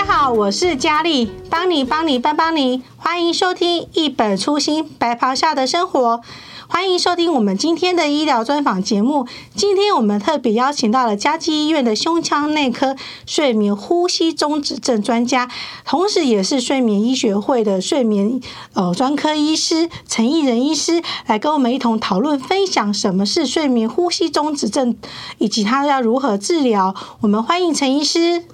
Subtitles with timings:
[0.00, 6.22] 大家好，我是佳丽，帮你帮你帮帮你，欢迎收听一本初心白袍下的生活，
[6.68, 9.26] 欢迎收听我们今天的医疗专访节目。
[9.54, 15.50] 今天我们特别邀请到了嘉基医院的胸腔内科睡眠呼吸中止症专家，
[15.84, 18.40] 同时也是睡眠医学会的睡眠
[18.72, 24.96] 呃专科医师陈奕仁医师，来跟我们一同讨论分享什么是睡眠呼吸中止症，
[25.36, 26.94] 以及它要如何治疗。
[27.20, 28.44] 我们欢迎陈医师。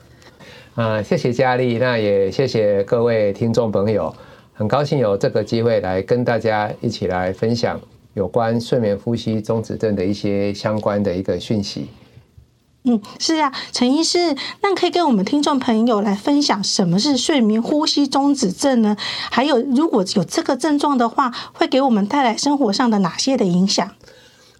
[0.76, 4.14] 啊，谢谢佳丽，那也谢谢各位听众朋友，
[4.52, 7.80] 很高兴有这个机会来跟大家一起来分享
[8.12, 11.86] 有关睡眠呼吸中止症的一些相关的一个讯息。
[12.84, 18.94] 嗯，是啊，陈医师，那可以跟我们听众朋友来分享什么是睡眠呼吸中止症呢？
[19.30, 23.90] 还有，如果有这个症状的话，会给我们带来生活上的哪些的影响？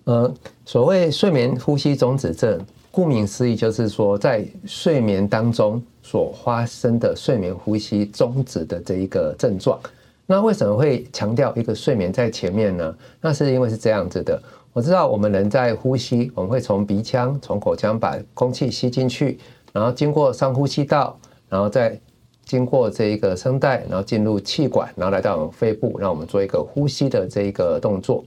[0.05, 0.33] 呃，
[0.65, 2.59] 所谓睡眠呼吸中止症，
[2.91, 5.83] 顾名思义，就是说在睡眠当中。
[6.07, 9.77] 所发生的睡眠呼吸中止的这一个症状，
[10.25, 12.97] 那为什么会强调一个睡眠在前面呢？
[13.21, 14.41] 那是因为是这样子的，
[14.73, 19.37] 我知道我们人在呼吸，我们会从鼻腔、从口腔把空气吸进去，
[19.73, 21.99] 然后经过上呼吸道，然后再
[22.45, 28.25] 经过这一个声带，然后进入气管，然后来到我们肺部，让我们做一个呼吸的这一个动作。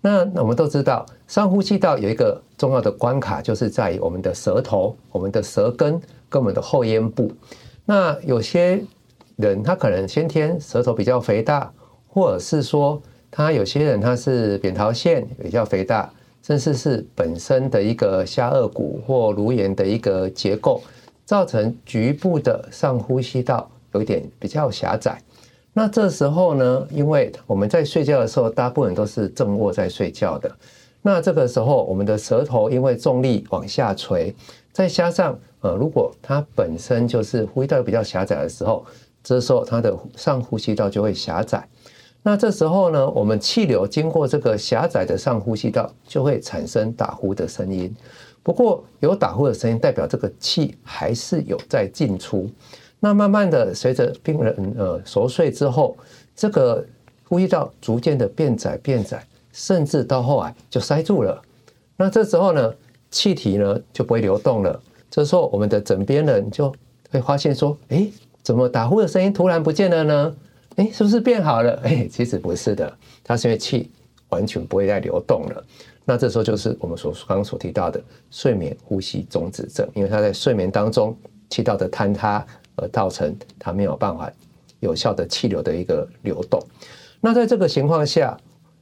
[0.00, 6.00] 那我们都知道，上呼吸道有一个重要的关卡，就是在于我们的舌头、我们的舌根。
[6.30, 7.30] 跟我们的后咽部，
[7.84, 8.82] 那有些
[9.36, 11.70] 人他可能先天舌头比较肥大，
[12.06, 16.10] 或者是说他有些人他是扁桃腺比较肥大，
[16.42, 20.80] 甚至是本身的一个下颚骨或颅炎的一个结构，
[21.24, 25.20] 造成局部的上呼吸道有一点比较狭窄。
[25.72, 30.50] 那这时候呢，因为我们在睡觉的时候，大部分都是正卧在睡觉的，
[31.02, 34.34] 那这个时候我们的舌头因为重力往下垂，
[34.72, 38.84] 再加上呃，如果它本身就是呼吸道比较狭窄的时候，
[39.22, 41.68] 这时候它的上呼吸道就会狭窄。
[42.22, 47.94] 那这时候呢，我们气流经过这个狭窄的上呼吸道，就会产生打呼的声音。
[48.42, 52.50] 不过有打呼的声音，代表这个气还是有在进出。
[52.98, 55.96] 那慢慢的随着病人呃熟睡之后，
[56.36, 56.84] 这个
[57.26, 61.40] 呼吸道逐渐的变窄变窄，甚至到后来就塞住了。
[61.96, 62.74] 那这时候呢，
[63.10, 64.80] 气体呢就不会流动了。
[65.10, 66.72] 这时候，我们的枕边人就
[67.10, 68.08] 会发现说：“哎，
[68.42, 70.36] 怎么打呼的声音突然不见了呢？
[70.76, 71.78] 哎，是不是变好了？
[71.82, 73.90] 哎，其实不是的，它是因为气
[74.28, 75.64] 完全不会再流动了。
[76.04, 78.00] 那这时候就是我们所刚刚所提到的
[78.30, 81.16] 睡眠呼吸中止症，因为它在睡眠当中
[81.48, 82.46] 气道的坍塌，
[82.76, 84.30] 而造成它没有办法
[84.78, 86.62] 有效的气流的一个流动。
[87.20, 88.38] 那在这个情况下，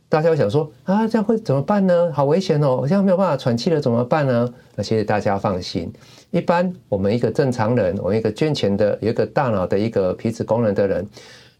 [0.08, 2.10] 大家会想说啊，这样会怎么办呢？
[2.12, 2.78] 好危险哦！
[2.80, 4.48] 我现在没有办法喘气了，怎么办呢？
[4.74, 5.92] 那其实大家放心，
[6.30, 11.06] 一般我们一个正常人，我们一个健全的、有一个大脑的一个皮质功能的人，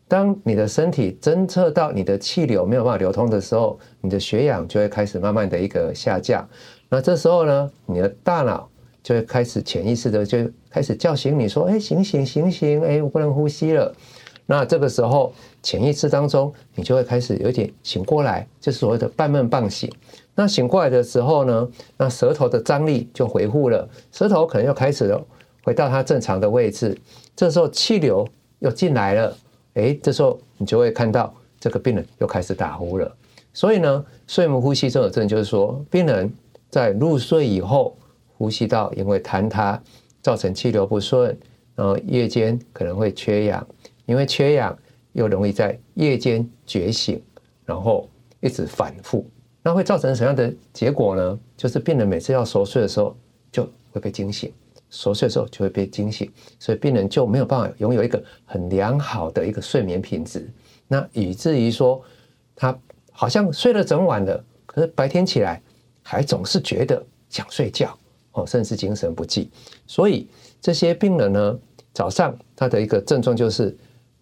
[0.09, 6.49] 当你的身体侦测到你的气流没有办法流通的时候，你的血氧就会开始慢慢的一个下降。
[6.89, 8.67] 那这时候呢，你的大脑
[9.03, 10.39] 就会开始潜意识的就
[10.71, 12.83] 开始叫醒你说：“哎，醒醒醒醒！
[12.83, 13.95] 哎，我不能呼吸了。”
[14.51, 15.31] 那这个时候，
[15.69, 19.93] 潜意识当中，你就会开始有点醒过来，就是所谓的半梦半醒。
[20.35, 21.69] 那醒过来的时候呢，
[21.99, 25.23] 那舌头的张力就恢复了，舌头可能又开始了
[25.63, 26.97] 回到它正常的位置。
[27.37, 28.27] 这时候气流
[28.61, 29.37] 又进来了，
[29.75, 33.15] 哎，这时候你就会看到这个病人又开始打呼了。
[33.53, 36.33] 所以呢，睡眠呼吸中止症就是说，病人
[36.71, 37.95] 在入睡以后，
[38.39, 39.79] 呼吸道因为坍塌，
[40.23, 41.39] 造成气流不顺，
[41.75, 43.67] 然后夜间可能会缺氧。
[44.07, 44.75] 因为缺氧，
[45.19, 47.21] 又容易在夜间觉醒，
[47.65, 48.09] 然后
[48.41, 49.29] 一直反复，
[49.65, 51.41] 那会造成什么样的结果呢？
[51.57, 53.17] 就是病人每次要熟睡的时候
[53.51, 54.53] 就会被惊醒，
[54.91, 56.31] 熟睡的时候就会被惊醒，
[56.61, 60.49] 所以病人就没有办法拥有一个很良好的一个睡眠品质。
[60.87, 62.01] 那以至于说，
[62.55, 62.79] 他
[63.11, 65.61] 好像睡了整晚了，可是白天起来
[66.01, 67.99] 还总是觉得想睡觉
[68.31, 69.51] 哦，甚至精神不济。
[69.85, 70.29] 所以
[70.61, 71.59] 这些病人呢，
[71.93, 73.77] 早上他的一个症状就是。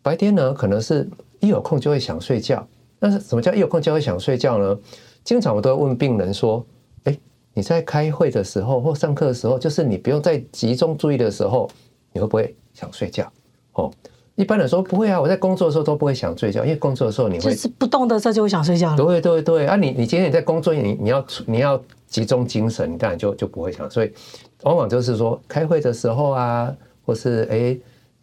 [0.07, 1.05] 白天呢，可能是
[1.41, 2.65] 一有空就会想睡觉。
[3.01, 4.79] 但是什么叫一有空就会想睡觉呢？
[5.25, 6.65] 经常我都会问病人说
[7.03, 7.19] ：“哎，
[7.53, 11.69] 你在开会的时候或上课的时候，就是你不用再集中注意的时候，
[12.13, 13.29] 你会不会想睡觉？”
[13.75, 13.91] 哦，
[14.37, 18.95] 一般来说不会啊，我在工作的时候都不会想睡觉，因为工作的时候你会就是不动的时候就会想睡觉。
[18.95, 23.91] 对对对啊，你你今天你在工作，你你要你要集中精神，你当然就就不会想。
[23.91, 24.13] 所以
[24.63, 26.73] 往往就是说开会的时候啊，
[27.05, 27.77] 或是哎。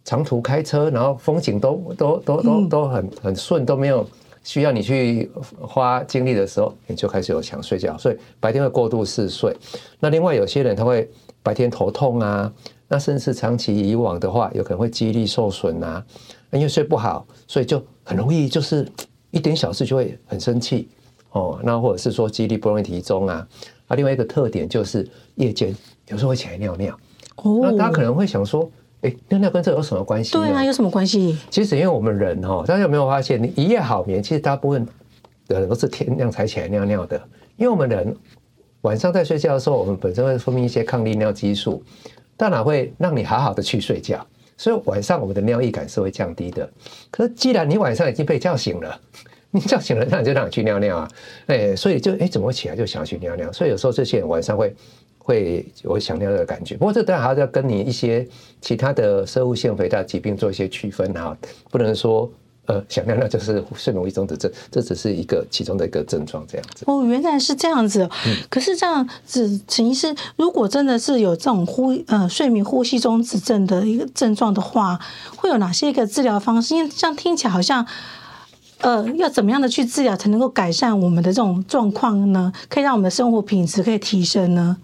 [0.03, 4.05] 长途开车，然后风景都都都都都很很顺，都没有
[4.44, 9.55] 需要你去花精力的时候，你就开始有想睡觉，所以白天会过度嗜睡。
[10.00, 11.09] 那另外有些人他会
[11.41, 12.51] 白天头痛啊，
[12.88, 16.03] 那甚至长期以往的话，有可能会记忆力受损啊。
[16.51, 18.88] 因为睡不好，所以就很容易就是
[19.31, 20.88] 一点小事就会很生气
[21.31, 21.59] 哦。
[21.63, 23.47] 那或者是说记忆力不容易集中啊。
[23.88, 25.75] 啊，另外一个特点就是夜间
[26.09, 26.95] 有时候会起来尿尿。
[27.38, 28.69] 哦，那大家可能会想说，
[29.03, 30.31] 哎，尿尿跟这有什么关系？
[30.31, 31.38] 对啊，有什么关系？
[31.50, 34.88] 其实因为我们人哈，大家有没有发现，你一夜好眠，其实大部分
[35.45, 37.21] 的人都是天亮才起来尿尿的。
[37.57, 38.15] 因为我们人
[38.81, 41.83] 晚上在睡觉的时候，我们本身会分泌一些抗利尿激素，
[42.38, 46.69] 大脑会让你好好的去睡觉，所以晚上我们的尿意感是会降低的。
[47.11, 48.97] 可是既然你晚上已经被叫醒了，
[49.51, 51.07] 你叫醒了，那你就让你去尿尿啊，
[51.47, 53.51] 哎，所以就哎怎么会起来就想要去尿尿？
[53.51, 54.73] 所以有时候这些人晚上会。
[55.23, 58.27] 会有想尿的感觉，不过这当然还要跟你一些
[58.59, 61.35] 其他的生物腺肥大疾病做一些区分哈，
[61.71, 62.29] 不能说
[62.65, 66.83] 呃想尿尿就是睡眠呼吸中止症，这只是一个其中的一个症状这样子。
[66.87, 68.03] 哦，原来是这样子。
[68.27, 74.99] 嗯、可是这样子，陈医师，如果真的是有这种呼呃睡眠呼吸中止症的一个症状的话，
[75.37, 76.75] 会有哪些一个治疗方式？
[76.75, 77.85] 因为这样听起来好像
[78.79, 82.51] 呃要怎么样的去治疗才能够改善我们的这种状况呢？
[82.67, 84.75] 可以让我们的生活品质可以提升呢？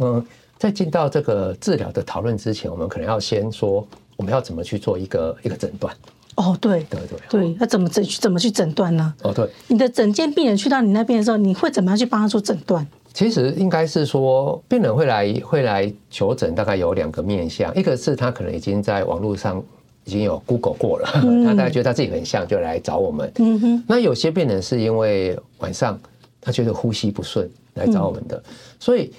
[0.00, 0.24] 嗯，
[0.58, 5.94] 在进到这个治疗的讨论之前，我们可能要先说我们要怎么去做一个一个诊断。
[6.36, 9.14] 哦，对对对，对，那怎么诊怎么去诊断呢？
[9.22, 12.86] 哦，对，你的整件病人去到你那边的时候，你会怎么样去帮他做诊断？
[13.14, 19.62] 其实应该是说，病人会来会来求诊，大概有两个面向，一个是他可能已经在网络上
[20.04, 23.32] 已经有 Google 过了，嗯、他大概觉得他自己很像，就来找我们。
[23.38, 25.98] 嗯哼，那有些病人是因为晚上
[26.38, 28.44] 他觉得呼吸不顺来找我们的，嗯、
[28.78, 29.10] 所以。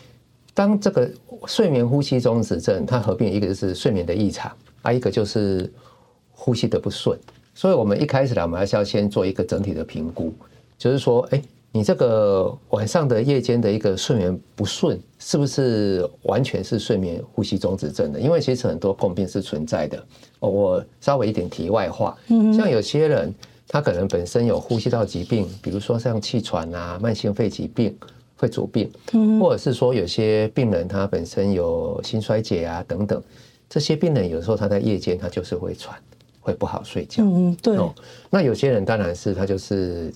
[0.58, 1.08] 当这个
[1.46, 4.52] 睡眠呼吸中止症，它合并一个就是睡眠的异常，
[4.82, 5.72] 啊，一个就是
[6.32, 7.16] 呼吸的不顺，
[7.54, 10.34] 所以我们一开始呢，我们还是要先做一个整体的评估，
[10.76, 11.40] 就是说，哎，
[11.72, 18.20] 你这个晚上的夜间的一个睡眠不顺，是不是完全是睡眠呼吸中止症的？
[18.20, 20.04] 因为其实很多共病是存在的。
[20.40, 22.18] 哦，我稍微一点题外话，
[22.58, 23.32] 像有些人
[23.68, 27.96] 他可能本身有呼吸道疾病，比如说像气喘啊、慢性肺疾病。
[28.40, 28.88] 会主病，
[29.40, 33.22] 或者是说有些病人他本身有心衰竭啊等等，
[33.68, 35.98] 这些病人有时候他在夜间他就是会喘，
[36.40, 37.24] 会不好睡觉。
[37.24, 37.76] 嗯，对。
[37.78, 37.92] 哦，
[38.30, 40.14] 那有些人当然是他就是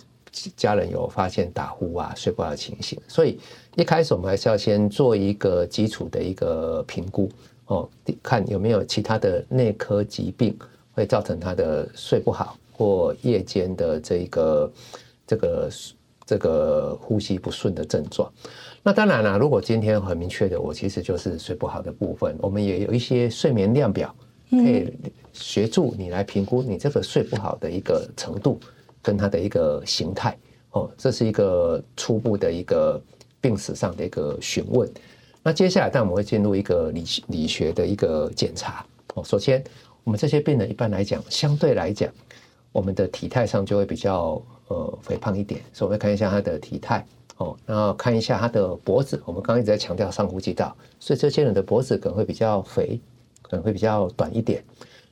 [0.56, 3.40] 家人有发现打呼啊睡不好的情形，所以
[3.76, 7.28] 一开始我们还是要先做一个基础的一个评估
[7.66, 7.90] 哦，
[8.22, 10.56] 看有没有其他的内科疾病
[10.94, 14.72] 会造成他的睡不好或夜间的这个
[15.26, 15.70] 这个。
[16.26, 18.32] 这个呼吸不顺的症状，
[18.82, 24.16] 那当然了，如果今天很明确的，我其实就是睡不好的部分，我们也有一些睡眠量表，
[24.50, 24.94] 可以
[25.34, 28.60] 协助你来评估你这个睡不好的一个程度
[29.02, 30.38] 跟它的一个形态。
[30.72, 33.02] 哦，这是一个初步的一个
[33.42, 34.90] 病史上的一个询问。
[35.44, 38.86] 那接下来，但我们会进入一个理理学的一个检查。
[39.16, 39.62] 哦，首先，
[40.06, 42.10] 我们这些病人一般来讲，相对来讲，
[42.72, 44.42] 我们的体态上就会比较。
[44.72, 49.22] 呃，肥胖一点，所以我们看一下他的体态哦，然后看一下他的脖子。
[49.26, 52.98] 我们刚刚一直在强调上呼吸道，所以这些人的脖子可能会比较肥，
[53.42, 54.64] 可能会比较短一点。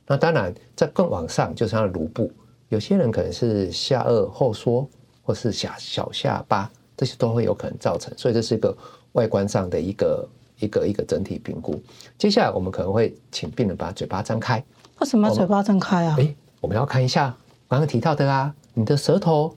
[0.06, 2.32] 那当然，在更往上就是他的颅部，
[2.70, 4.88] 有些人可能是下颚后缩，
[5.22, 8.16] 或是下小下巴，这些都会有可能造成。
[8.16, 8.74] 所以这是一个
[9.12, 11.78] 外观上的一个一个一个整体评估。
[12.16, 14.64] 接下来我们可能会请病人把嘴巴张开。
[15.00, 16.16] 为什么要嘴巴张开啊？
[16.16, 17.36] 诶，我们要看一下
[17.68, 18.54] 刚刚提到的啊。
[18.74, 19.54] 你的舌头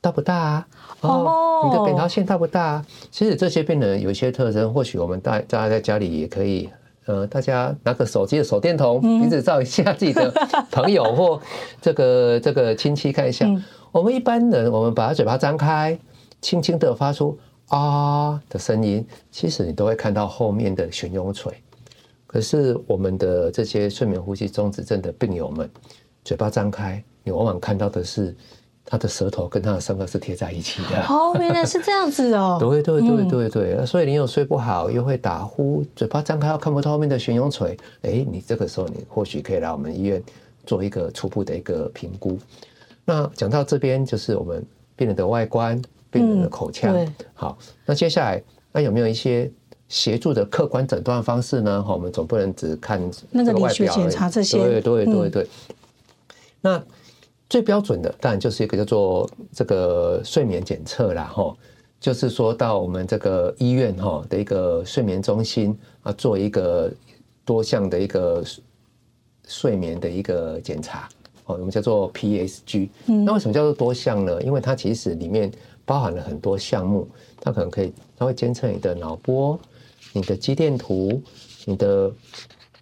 [0.00, 0.66] 大不大啊？
[1.00, 2.86] 哦，你的扁桃腺大不大啊？
[3.10, 6.68] 其实这些病人有一些特征，或许我们大大家在家里也可以，
[7.06, 10.30] 呃，大家拿个手机的手电筒，鼻子照一下自己的
[10.70, 11.40] 朋友或
[11.80, 13.48] 这个 这个亲戚看一下。
[13.90, 15.98] 我们一般人，我们把嘴巴张开，
[16.42, 21.52] 轻轻的发出啊的声音，其实你都会看到后面的悬雍垂。
[22.26, 25.70] 可是我们的这些睡眠呼吸中止症的病友们，
[26.24, 27.02] 嘴巴张开。
[27.24, 28.32] 你往往看到的是
[28.84, 31.02] 他的舌头跟他的上颚是贴在一起的。
[31.08, 32.58] 哦，原来是这样子哦。
[32.60, 40.22] 对对对对对，嗯、所以你有睡不好，又会打呼，嘴巴张开又看不到后面的悬雍垂，哎，你这个时候你或许可以来我们医院
[40.66, 42.38] 做一个初步的一个评估。
[43.06, 44.64] 那讲到这边，就是我们
[44.94, 46.94] 病人的外观、病人的口腔。
[46.94, 49.50] 嗯、好，那接下来那有没有一些
[49.88, 51.82] 协助的客观诊断方式呢？
[51.82, 53.00] 哈，我们总不能只看
[53.30, 54.58] 那个理学检查这些。
[54.58, 55.42] 对对对对。
[55.42, 55.48] 嗯、
[56.60, 56.84] 那
[57.54, 61.56] 最标准的当然就是一个叫做这个睡眠检测啦，哈，
[62.00, 66.92] 就是说到我们这个医院哈的一个睡眠中心啊，做一个
[67.44, 68.42] 多项的一个
[69.46, 71.08] 睡眠的一个检查，
[71.44, 72.88] 哦，我们叫做 PSG。
[73.06, 74.42] 那为什么叫做多项呢？
[74.42, 75.48] 因为它其实里面
[75.84, 77.06] 包含了很多项目，
[77.40, 79.56] 它可能可以，它会监测你的脑波、
[80.12, 81.22] 你的肌电图、
[81.66, 82.10] 你的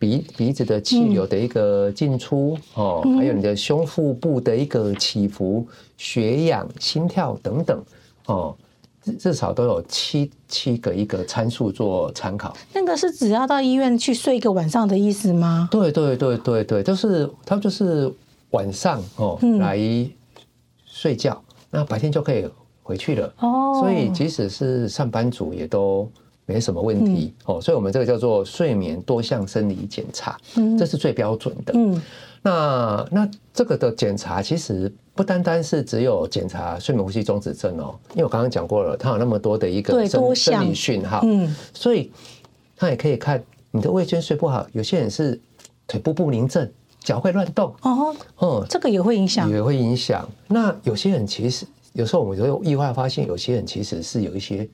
[0.03, 5.65] 鼻鼻子的气流的一个进出、嗯、哦，还有你的胸腹部的一个起伏、
[5.97, 7.81] 血氧、心跳等等
[8.27, 8.53] 哦。
[9.19, 12.57] 至少都有七七个一个参数做参考。
[12.73, 15.69] 那个是只要到医院去睡一个晚上的意思吗？
[15.71, 18.13] 对对对对对，就是他就是
[18.51, 19.79] 晚上哦、嗯、来
[20.85, 21.41] 睡觉，
[21.71, 22.49] 那白天就可以
[22.83, 23.33] 回去了。
[23.39, 26.09] 哦，所以即使是上班族也都
[26.47, 27.61] 没什么问题、嗯、哦。
[27.61, 31.73] 所以我们这个叫做睡眠多项生理检查，嗯、这是最标准的。
[31.77, 32.03] 嗯。
[32.45, 42.11] 那那这个的检查其实不单单是只有检查睡眠呼吸中止症哦，因为我刚刚讲过了，它有那么多的一个生生理讯号，嗯，所以
[42.77, 45.41] 它也可以看你的胃圈睡不好，有些人是
[45.87, 46.69] 腿部不宁症，
[46.99, 50.29] 脚会乱动哦，嗯，这个也会影响，也会影响。
[50.49, 54.69] 那有些人其实有时候我们就意外发现，有些人其实是有一些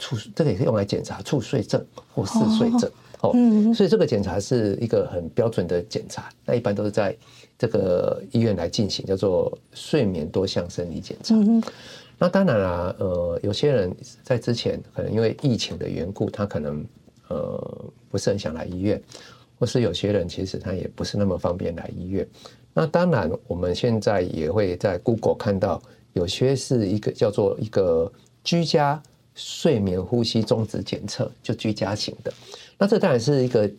[0.00, 2.90] 猝，这个也可以用来检查猝睡症或嗜睡症。
[3.20, 3.32] 哦，
[3.74, 7.14] 所以这个检查是一个很标准的检查，那一般都是在
[7.58, 11.34] 这个医院来进行，叫做睡眠多项生理检查。
[12.18, 16.82] 那当然啦，呃，有些人在之前可能因为疫情的缘故，他可能
[17.28, 18.98] 呃不是很想来医院，
[19.58, 22.26] 或是有些人其实他也不是那么方便来医院。
[22.72, 25.82] 那当然，我们现在也会在 Google 看到
[26.14, 28.10] 有些是一个叫做一个
[28.42, 29.02] 居家
[29.34, 32.32] 睡眠呼吸中止检测，就居家型的。
[32.78, 33.70] 那这当然是一个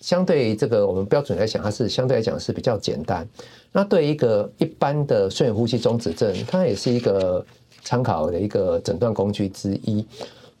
[0.00, 3.26] 相对这个我们标准来讲，它是相对来讲是比较简单。
[3.72, 7.44] 那对一个一般的睡眠呼吸中止症，它也是一个
[7.82, 10.06] 参考的一个诊断工具之一。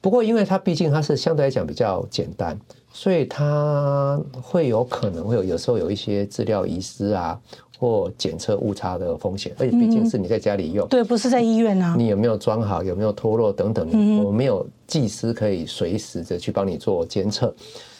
[0.00, 2.56] 不过，因为它毕竟它是相对来讲比较简单，
[2.92, 7.40] 所以它会有可能会有有时候有一些资料遗失啊，
[7.78, 9.52] 或检测误差的风险。
[9.58, 14.66] 而且毕竟是你在家里用，对，不是在医院啊，你有没有装好，有没有脱落等等，我没有。
[14.86, 17.52] 技师可以随时的去帮你做监测，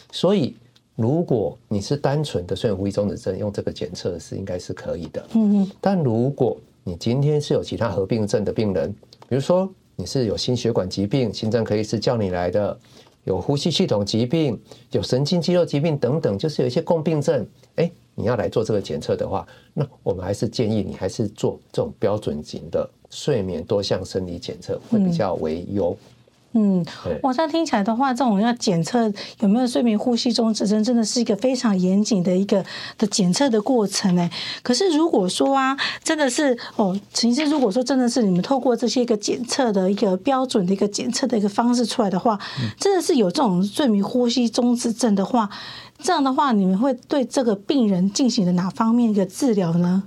[0.09, 0.55] 所以
[0.95, 5.21] 如果你是单纯的睡眠呼吸中止症，用这个检测是应该是可以的。
[5.33, 5.71] 嗯嗯。
[5.81, 6.55] 但如果
[6.85, 8.89] 你今天是有其他合并症的病人，
[9.27, 12.79] 比如说你是有心血管疾病，心脏科医师叫你来的，
[13.25, 14.57] 有呼吸系统疾病，
[14.91, 25.95] 有神经肌肉疾病等等，就是有一些共病症，哎，你要来做这个检测的话，那我们还是建议你还是做这种标准型的睡眠多项生理检测会比较为优。
[27.21, 29.11] 我这样听起来的话，这种要检测
[29.41, 32.65] 有没有睡眠呼吸中止症，真的是一个非常严谨的一个
[32.97, 34.27] 的检测的过程呢。
[34.63, 42.39] 可是如果说啊，真的是哦，其实如果说真的是你们透过这些一个检测的一个标准的一个检测的一个方式出来的话，
[42.79, 45.47] 真的是有这种睡眠呼吸中止症的话，
[45.99, 50.01] 这样的话你们会对这个病人进行的哪方面一个治疗呢？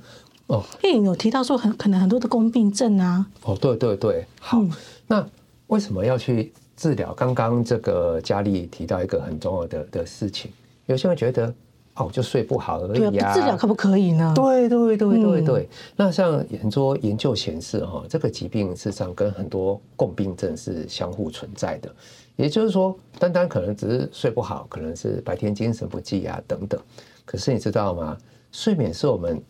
[0.48, 3.26] 哦，因为你有提到说很可能很多的共病症啊。
[3.44, 4.72] 哦，对对对，好，嗯、
[5.06, 5.24] 那。
[5.70, 7.14] 为什么要去治疗？
[7.14, 10.50] 刚刚这个佳丽提到一个很重要的的事情，
[10.86, 11.46] 有些人觉得
[11.94, 14.32] 哦，我就睡不好而已呀、啊，治疗可不可以呢？
[14.34, 15.62] 对对对对对。
[15.62, 21.90] 嗯、那像很多研究显示，哈，这个疾病事实上跟很多共病症是相互存在的。
[22.34, 26.80] 也就是说，单单可能只是睡不好，可能是白天精神不济啊等等。
[27.24, 28.16] 可是你知道吗？
[28.50, 29.40] 睡眠是我们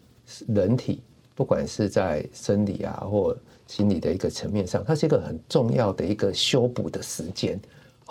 [0.48, 1.00] 人体
[1.34, 3.34] 不管是在生理啊或
[3.70, 7.56] 心理的一个层面上，它是一个很重要的一个修补的时间。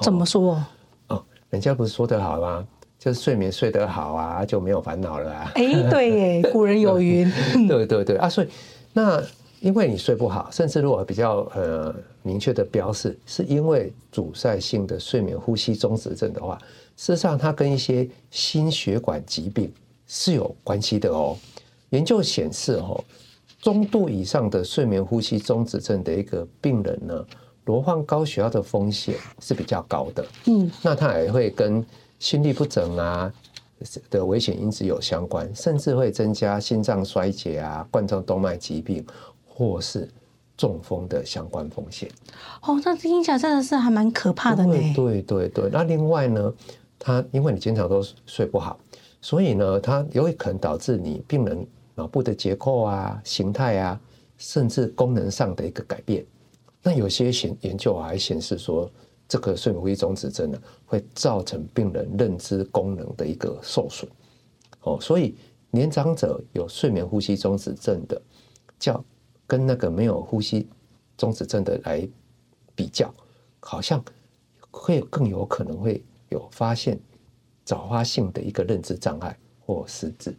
[0.01, 0.63] 怎么说？
[1.09, 2.65] 哦，人家不是说得好吗？
[2.97, 5.51] 就是睡眠睡得好啊，就没有烦恼了啊。
[5.55, 6.09] 哎，对
[6.41, 7.29] 耶， 古人有云。
[7.67, 8.47] 对对对啊，所以
[8.93, 9.21] 那
[9.59, 16.57] 因为你睡不好，甚至如果比较呃明确的标示，是因为阻塞性的睡眠呼吸中止症的话，
[16.95, 19.69] 事实上它跟一些心血管疾病
[20.07, 21.37] 是有关系的哦。
[21.89, 23.03] 研究显示，哦。
[23.61, 27.25] 中度以上的睡眠呼吸中止症的一个病人呢，
[27.65, 30.25] 罹患高血压的风险是比较高的。
[30.45, 31.85] 嗯，那它也会跟
[32.19, 33.31] 心律不整啊
[34.09, 39.05] 的危险因子有相关，甚至会增加心脏衰竭啊、冠状动脉疾病
[39.45, 40.07] 或是
[40.55, 42.09] 中风的相关风险。
[42.61, 44.73] 哦，那听起来真的是还蛮可怕的呢。
[44.73, 46.53] 对对对对，那另外呢，
[46.97, 48.79] 它因为你经常都睡不好，
[49.21, 51.67] 所以呢，它有可能导致你病人。
[51.99, 54.01] 脑部的结构啊、形态啊，
[54.37, 56.25] 甚至功能上的一个改变。
[56.81, 58.89] 那有些显研究还显示说，
[59.27, 64.09] 这个睡眠呼吸中止症呢，会造成病人认知功能的一个受损。
[64.83, 65.35] 哦，所以
[65.71, 68.19] 年长者有睡眠呼吸中止症的，
[68.79, 69.03] 叫
[69.45, 70.69] 跟那个没有呼吸
[71.17, 72.07] 中止症的来
[72.73, 73.13] 比较，
[73.59, 74.01] 好像
[74.71, 76.97] 会更有可能会有发现
[77.65, 80.33] 早发性的一个认知障碍或失智。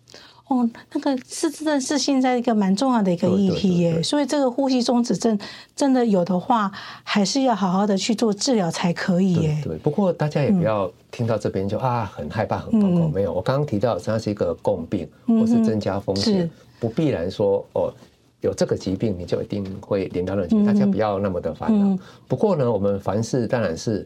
[0.50, 3.90] 哦，那个是真的是现在一个蛮重要的一个议题耶。
[3.90, 5.38] 对对对对，所以这个呼吸中止症
[5.76, 6.69] 真的有的话，
[7.04, 9.61] 还是要好好的去做治疗才可以耶。
[9.62, 13.33] 对，对，不过大家也不要听到这边就、嗯、啊很害怕很惶恐，没有。
[13.33, 17.95] 我刚刚提到它是一个共病，或是增加风险，嗯、不必然说哦
[18.40, 20.66] 有这个疾病你就一定会连到人群。
[20.66, 21.87] 大家不要那么的烦恼。
[21.87, 24.04] 嗯、不过呢，我们凡事当然是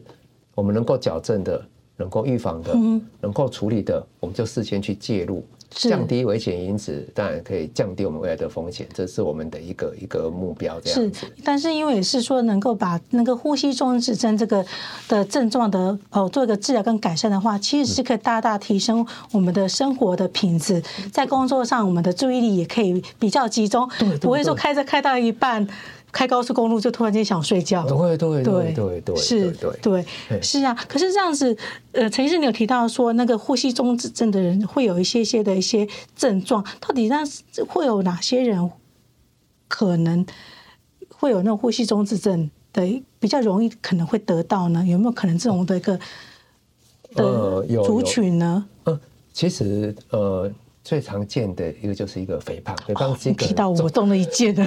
[0.53, 1.59] 我们能够矫正的、
[1.97, 5.43] 能够预防的、嗯、能够处理的，我们就事先去介入。
[5.75, 10.79] 降低危险因子，当然可以降低我们未来的风险，这是我们的一个一个目标。
[10.79, 14.65] 这样子是，但是因为也是说能够把那个呼吸中止症这个
[15.09, 23.89] 的症状的哦做一个治疗跟改善的话，其实是可以大大提升我们的生活的品质，在工作上我们的注意力也可以比较集中，
[24.21, 25.67] 不会说开车开到一半。
[26.15, 30.05] 开高速公路就突然间想睡觉，对对对对对，是，对，
[30.41, 30.73] 是啊。
[30.87, 31.57] 可是这样子，
[31.91, 37.21] 呃，陈医生你有提到说，那个呼吸中止症的人会有一些些的一些症状，到底那
[37.67, 38.71] 会有哪些人
[39.67, 40.25] 可能
[41.09, 44.85] 会有那种呼吸中止症的比较容易可能会得到呢？
[44.87, 45.99] 有没有可能这种的一个
[47.13, 48.65] 的族群呢？
[48.85, 48.97] 呃，
[49.33, 50.49] 其实呃。
[50.85, 54.63] 最常见的一个就是一个肥胖，肥胖是一个提到我中了一箭的，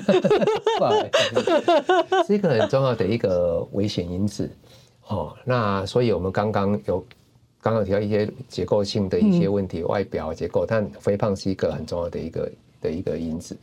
[2.26, 4.50] 是一个很重要的一个危险因子。
[5.06, 7.06] 哦，那所以我们刚刚有
[7.60, 13.56] 刚刚提到一些结构性的一些问题，嗯、外表结构，但肥胖是一个很重要的一个的一个因子。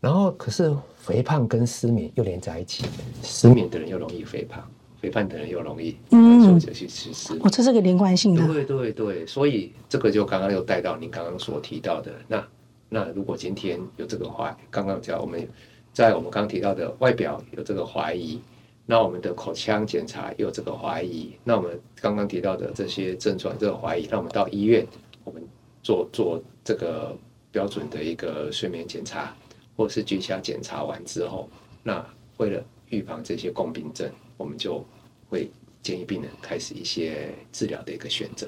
[0.00, 2.84] 然后，可是肥胖跟失眠又连在一起，
[3.22, 4.68] 失眠的人又容易肥胖。
[5.02, 7.44] 肥胖的人又容易，嗯，就去吃失眠。
[7.44, 8.46] 哦，这是个连贯性的。
[8.46, 12.46] 对对对，所以这个就刚刚又带到您刚刚所提到的，那
[12.88, 15.44] 那如果今天有这个怀，刚刚讲我们
[15.92, 18.40] 在我们刚刚提到的外表有这个怀疑，
[18.86, 24.86] 那我们的口腔检查有这个怀疑，那我们刚刚提到的这些症状这个怀疑，那我们到医院
[25.24, 25.42] 我们
[25.82, 27.18] 做做这个
[27.50, 29.34] 标准的一个睡眠检查，
[29.76, 31.48] 或是居家检查完之后，
[31.82, 32.06] 那
[32.36, 34.08] 为了预防这些共病症。
[34.38, 34.84] 我们就
[35.32, 35.50] 会
[35.82, 38.46] 建议病人开始一些治疗的一个选择。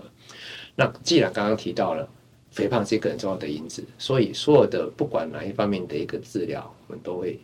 [0.77, 2.07] 那既然刚刚提到了
[2.51, 7.41] 肥胖是一个很重要的因子，所以所有的不管哪一方面的一个治疗，我们都会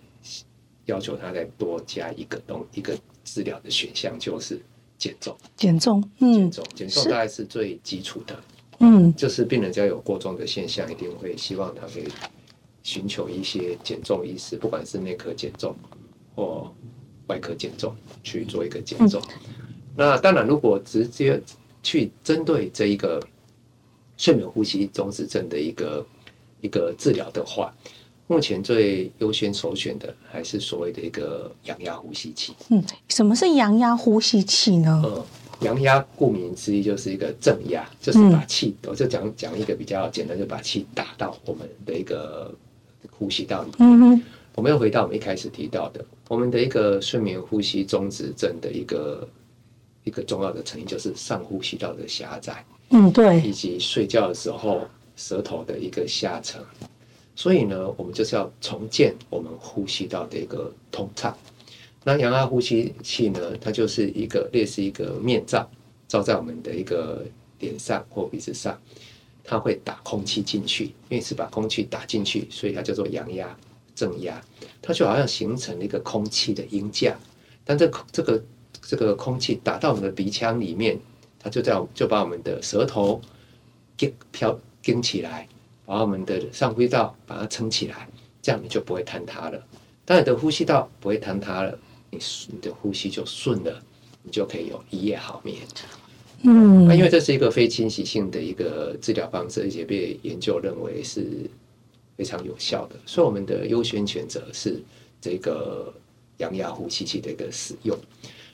[0.84, 4.60] 要求他再多加一个东一个治疗的选项，就是
[4.98, 5.34] 减重。
[5.56, 8.38] 减重，嗯，减重，减重大概是最基础的。
[8.80, 12.06] 嗯，就是病人只要有过重的现象，一定会希望他可以
[12.82, 15.74] 寻求一些减重医师，不管是内科减重
[16.36, 16.72] 或。
[17.30, 19.22] 外科减重去做一个减重，
[19.96, 21.40] 那当然，如果直接
[21.80, 23.22] 去针对这一个
[24.16, 26.04] 睡眠呼吸中止症的一个
[26.60, 27.72] 一个治疗的话，
[28.26, 32.52] 目前最优先首选的还是所谓的一个氧压呼吸器。
[32.68, 35.00] 嗯，什么是氧压呼吸器呢？
[35.06, 35.24] 嗯，
[35.60, 42.52] 阳压顾名思义就是一个正压，就是把气，我就讲讲一个比较简单，就把气打到我们的一个
[43.16, 43.76] 呼吸道里面。
[43.78, 44.22] 嗯哼。
[44.54, 49.28] 我们又回到我们一开始提到的，我们的一个睡眠呼吸中止症的一个
[50.04, 54.82] 一个重要的成因，就是上呼吸道的狭窄，嗯，对，以及睡觉的时候
[55.16, 56.60] 舌头的一个下沉。
[57.36, 61.34] 所以呢，我们就是要重建我们呼吸道的一个通畅。
[62.04, 65.70] 那阳压呼吸器呢，它就是一个类似一个面罩，
[66.06, 67.24] 罩在我们的一个
[67.60, 68.78] 脸上或鼻子上，
[69.44, 73.56] 它会打空气进去，因为是把空气打进去，所以它叫做阳压。
[74.00, 74.42] 正压，
[74.80, 77.14] 它就好像形成了一个空气的音架，
[77.66, 78.42] 但这这个
[78.80, 80.98] 这个空气打到我们的鼻腔里面，
[81.38, 83.20] 它就在就把我们的舌头
[83.98, 85.46] 给飘顶起来，
[85.84, 88.08] 把我们的上呼吸道把它撑起来，
[88.40, 89.62] 这样你就不会坍塌了。
[90.06, 91.78] 当你的呼吸道不会坍塌了，
[92.10, 93.82] 你你的呼吸就顺了，
[94.22, 95.58] 你就可以有一夜好眠。
[96.44, 101.50] 嗯，那因为这是一个非侵袭性的一个治疗方式，而且被研究认为是。
[102.20, 104.78] 非常有效的，所以我们的优先选择是
[105.22, 105.90] 这个
[106.36, 107.98] 阳压呼吸器的一个使用。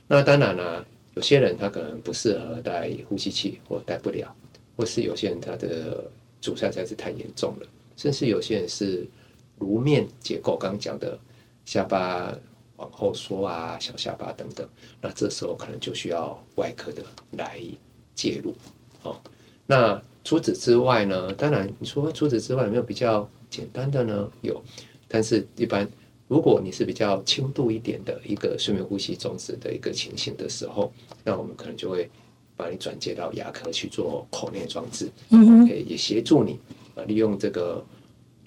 [0.06, 4.32] 那当然了，有些人他可能不适合戴呼吸器，或戴不了，
[4.76, 6.08] 或是有些人他的
[6.40, 9.04] 阻塞实在是太严重了，甚至有些人是
[9.58, 11.18] 颅面结构，刚刚讲的
[11.64, 12.32] 下巴
[12.76, 14.64] 往后缩啊，小下巴等等，
[15.00, 17.02] 那这时候可能就需要外科的
[17.32, 17.60] 来
[18.14, 18.54] 介入。
[19.02, 19.20] 哦，
[19.66, 21.32] 那除此之外呢？
[21.32, 23.28] 当然，你说除此之外有没有比较？
[23.56, 24.62] 简单的呢有，
[25.08, 25.88] 但是一般
[26.28, 30.92] 如果你是比较轻度一点的一个睡眠呼吸中止的一个情形的时候，
[31.24, 32.10] 那我们可能就会
[32.54, 36.58] 把你转接到牙科去做口内装置，嗯，可以也协助你
[36.94, 37.82] 啊，利用这个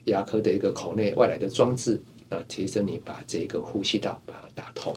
[0.06, 4.96] 牙科的一个口内外来的装置啊，提升你把这个呼吸道把它打通。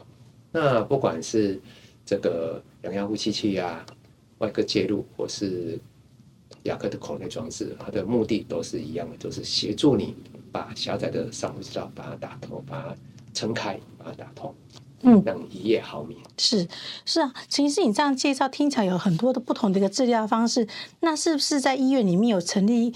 [0.51, 1.59] 那不管是
[2.05, 3.83] 这个氧压呼吸器啊，
[4.37, 5.79] 外科介入或是
[6.63, 10.15] 亚克的口内装置，它的目的都是一样的，就是协助你
[10.51, 12.95] 把狭窄的上呼吸道把它打通，把它
[13.33, 14.53] 撑开，把它打通。
[15.05, 16.17] 嗯，让一夜好眠。
[16.37, 16.65] 是
[17.03, 20.65] 是啊，其实你这样介绍听起来有很多的不同的一个治疗方式。
[21.01, 22.93] 那是不是在医院里面有成立？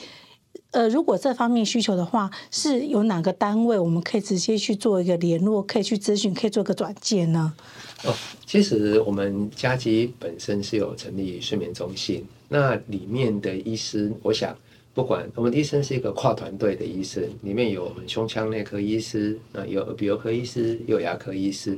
[0.72, 7.54] 呃，如果这方面需求的话，是有哪个单位我们可以直接去做一个联络，可以去咨询，可以做个转介呢？
[8.04, 8.14] 哦，
[8.46, 14.56] 其实我们嘉基本身是有成立睡眠中心，那里面的医师，我想。
[14.94, 21.78] 不管我们医生是一个跨团队的医生，里面有我们胸腔内科医师，那有耳鼻喉科医师，有牙科医师。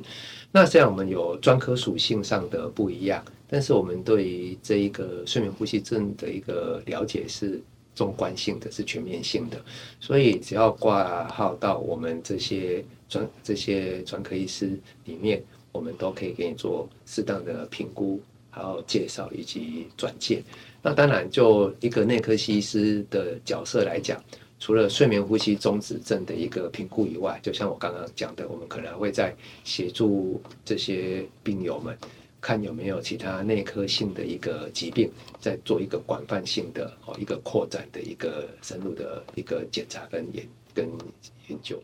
[0.54, 7.62] 那虽然我们有专科属性上的不一样，但是我们对于这一个睡眠呼吸症的一个了解是
[7.94, 9.62] 纵观性的，是全面性的。
[10.00, 20.44] 所以只要挂号到我们这些专这些专科医师里面，我们都可以给你做适当的评估，还有介绍以及转介。
[20.82, 24.24] 那当然，就一个内科医师的角色来讲，
[24.60, 31.98] 除了睡眠呼吸中止症的一个评估以外，就像我刚刚讲的，我们可能会在协助这些病友们，
[32.40, 40.88] 看有没有其他内科性的一个疾病，在做一个广泛性的哦一个扩展的一个深入的一个检查跟研跟
[41.50, 41.78] 研究。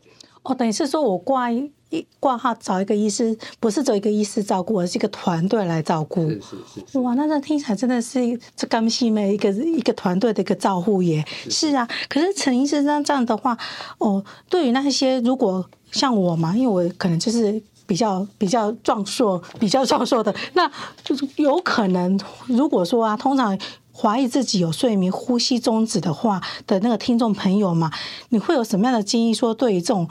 [0.46, 1.72] 哦，等于是说我挂一
[2.20, 6.30] 挂号找一个医师，不是找一个医师照顾，而是一个团队来照顾。
[6.30, 7.00] 是是是。
[7.00, 8.20] 哇，那这听起来真的是
[8.56, 11.26] 这刚细妹一个一个团队的一个照护耶。
[11.50, 13.58] 是啊，可是陈医生这样这样的话，
[13.98, 20.70] 哦，对于那些如果像我嘛，因为我可能就是比较比较壮硕、比较壮硕的，那
[21.04, 23.58] 就是有可能，如果说啊，通常。
[23.98, 27.90] 怀疑自己有睡眠呼吸中止的话的那个听众朋友嘛，
[28.30, 29.34] 你会有什么样的建议？
[29.34, 30.08] 说对于这种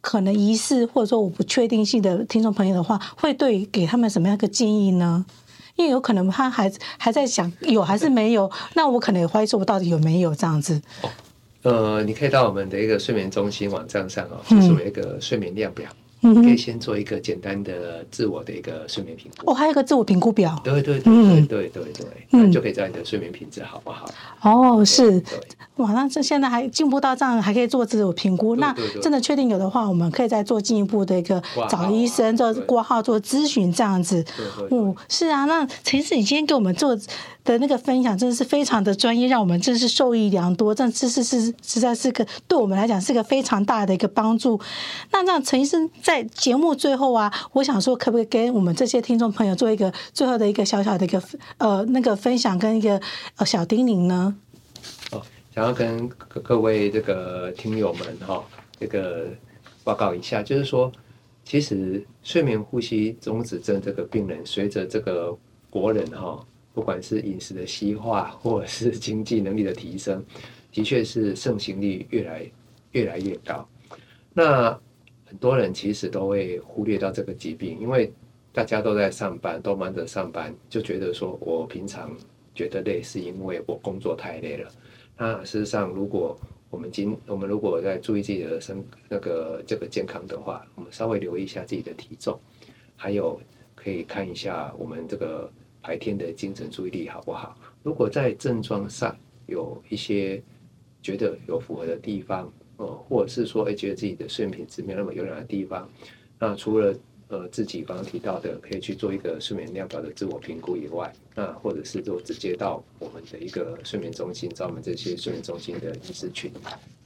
[0.00, 5.24] 可能疑似或者说我不确定性的听众朋友的话，会对给他们什么样的建议呢？
[5.76, 10.80] 因为有可能他还还在想有还是没有，那我可能也怀疑说我到底有没有这样子。
[11.02, 11.10] 哦，
[11.62, 15.88] 呃，你可以到我们的一个睡眠中心网站上哦，就是有一个睡眠量表。
[15.90, 19.50] 嗯你可以先做一个简单的自我的一个睡眠评估。
[19.50, 20.58] 哦，还有一个自我评估表。
[20.62, 24.06] 对对对对对对对，那就可以知道你的睡眠品质好不好？
[24.42, 25.22] 哦，是。
[25.76, 28.56] 哇，那这现在还进步到这样，还可以做自我评估。
[28.56, 34.24] 那真的确定有的话，我们可以再做进一步的一个找医生做挂号做咨询这样子。
[34.70, 35.46] 哦，是啊。
[35.46, 36.96] 那陈医师，你今天给我们做
[37.44, 40.74] 的那个分享真的是非常的专业，让我们真是受益良多。
[40.74, 44.60] 这知识是实在是个对我们来讲是个非常大的一个帮助。
[45.12, 46.28] 那让陈医生在。
[46.42, 51.22] 节目最后啊，我想说，可不可以跟我们这些听众朋友做一个最后的一个小小的一个
[51.58, 53.00] 呃那个分享跟一个
[53.36, 54.34] 呃小叮咛呢？
[55.12, 55.22] 哦，
[55.54, 58.44] 想要跟各位这个听友们哈、哦，
[58.80, 59.26] 这个
[59.84, 60.90] 报告一下，就是说，
[61.44, 65.36] 其实睡眠呼吸中止症这个病人，随着这个
[65.70, 70.24] 国人哈、不管是饮食的西化，或者是经济能力的提升，
[70.70, 72.50] 的确是盛行率越来
[72.92, 73.68] 越来越高。
[74.32, 74.70] 那
[75.24, 78.12] 很多人其实都会忽略到这个疾病，因为
[78.52, 82.14] 大家都在上班，都忙着上班，就觉得说我平常
[82.54, 84.70] 觉得累，是因为我工作太累了。
[85.16, 92.38] 那事实上，如果我们今我们如果在注意自己的身那个这个健康的话，我们稍微留意一下自己的体重，
[92.96, 93.38] 还有
[93.74, 95.50] 可以看一下我们这个
[95.82, 97.58] 白天的精神注意力好不好。
[97.82, 99.16] 如果在症状上
[99.46, 100.42] 有一些
[101.02, 102.50] 觉得有符合的地方。
[102.78, 105.88] 呃或者是说，哎，觉得自己的睡眠品质没有那么优良的地方，
[106.36, 106.92] 那除了
[107.28, 116.50] 呃自己刚刚提到的可以去做一个睡眠量表的自我评估以外，那或者是就直接到我们的一个睡眠中心，找我们这些睡眠中心的医师群，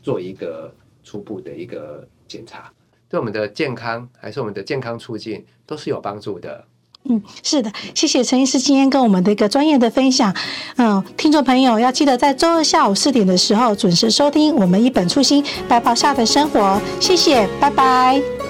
[0.03, 2.73] 做一个初步的一个检查，
[3.07, 6.65] 对我们的健康还是我们的健康促进都是有帮助的。
[7.09, 10.35] 嗯，是的，谢谢陈医师今天跟我们的一个专业的分享。
[10.77, 16.81] 嗯，听众朋友要记得在周二下午四点的时候准时收听我们一本初心白袍下的生活。
[17.01, 18.46] 谢谢，拜拜。